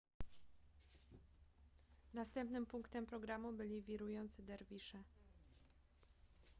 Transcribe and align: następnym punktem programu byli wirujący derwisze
następnym 2.13 2.65
punktem 2.65 3.05
programu 3.05 3.53
byli 3.53 3.81
wirujący 3.81 4.43
derwisze 4.43 5.03